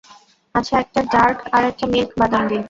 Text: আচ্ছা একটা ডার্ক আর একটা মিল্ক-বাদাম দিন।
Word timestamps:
আচ্ছা 0.55 0.75
একটা 0.79 1.01
ডার্ক 1.11 1.37
আর 1.51 1.63
একটা 1.65 1.85
মিল্ক-বাদাম 1.87 2.43
দিন। 2.47 2.59